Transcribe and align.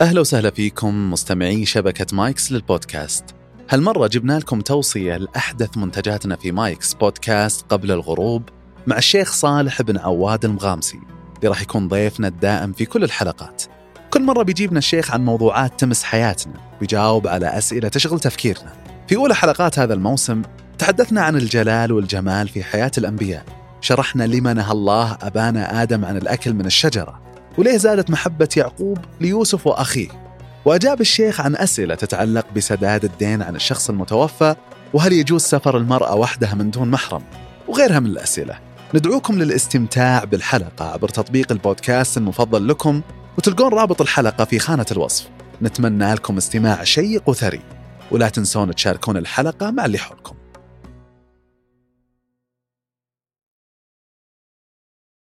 أهلا 0.00 0.20
وسهلا 0.20 0.50
فيكم 0.50 1.10
مستمعي 1.10 1.64
شبكة 1.64 2.16
مايكس 2.16 2.52
للبودكاست. 2.52 3.24
هالمرة 3.70 4.06
جبنا 4.06 4.38
لكم 4.38 4.60
توصية 4.60 5.16
لأحدث 5.16 5.76
منتجاتنا 5.76 6.36
في 6.36 6.52
مايكس 6.52 6.94
بودكاست 6.94 7.66
قبل 7.68 7.92
الغروب 7.92 8.42
مع 8.86 8.98
الشيخ 8.98 9.32
صالح 9.32 9.82
بن 9.82 9.98
عواد 9.98 10.44
المغامسي 10.44 10.98
اللي 11.36 11.48
راح 11.48 11.62
يكون 11.62 11.88
ضيفنا 11.88 12.28
الدائم 12.28 12.72
في 12.72 12.86
كل 12.86 13.04
الحلقات. 13.04 13.62
كل 14.10 14.22
مرة 14.22 14.42
بيجيبنا 14.42 14.78
الشيخ 14.78 15.10
عن 15.10 15.24
موضوعات 15.24 15.80
تمس 15.80 16.02
حياتنا 16.02 16.54
ويجاوب 16.80 17.26
على 17.26 17.58
أسئلة 17.58 17.88
تشغل 17.88 18.20
تفكيرنا. 18.20 18.72
في 19.08 19.16
أولى 19.16 19.34
حلقات 19.34 19.78
هذا 19.78 19.94
الموسم 19.94 20.42
تحدثنا 20.78 21.22
عن 21.22 21.36
الجلال 21.36 21.92
والجمال 21.92 22.48
في 22.48 22.64
حياة 22.64 22.92
الأنبياء. 22.98 23.44
شرحنا 23.80 24.24
لما 24.24 24.52
نهى 24.52 24.72
الله 24.72 25.18
أبانا 25.22 25.82
آدم 25.82 26.04
عن 26.04 26.16
الأكل 26.16 26.54
من 26.54 26.66
الشجرة. 26.66 27.25
وليه 27.58 27.76
زادت 27.76 28.10
محبة 28.10 28.48
يعقوب 28.56 28.98
ليوسف 29.20 29.66
وأخيه؟ 29.66 30.08
وأجاب 30.64 31.00
الشيخ 31.00 31.40
عن 31.40 31.56
أسئلة 31.56 31.94
تتعلق 31.94 32.46
بسداد 32.56 33.04
الدين 33.04 33.42
عن 33.42 33.56
الشخص 33.56 33.90
المتوفى 33.90 34.54
وهل 34.94 35.12
يجوز 35.12 35.42
سفر 35.42 35.76
المرأة 35.76 36.14
وحدها 36.14 36.54
من 36.54 36.70
دون 36.70 36.90
محرم؟ 36.90 37.22
وغيرها 37.68 38.00
من 38.00 38.06
الأسئلة. 38.06 38.58
ندعوكم 38.94 39.38
للاستمتاع 39.38 40.24
بالحلقة 40.24 40.92
عبر 40.92 41.08
تطبيق 41.08 41.52
البودكاست 41.52 42.16
المفضل 42.16 42.68
لكم 42.68 43.02
وتلقون 43.38 43.72
رابط 43.72 44.00
الحلقة 44.00 44.44
في 44.44 44.58
خانة 44.58 44.86
الوصف. 44.92 45.28
نتمنى 45.62 46.14
لكم 46.14 46.36
استماع 46.36 46.84
شيق 46.84 47.28
وثري. 47.28 47.60
ولا 48.10 48.28
تنسون 48.28 48.74
تشاركون 48.74 49.16
الحلقة 49.16 49.70
مع 49.70 49.84
اللي 49.84 49.98
حولكم. 49.98 50.36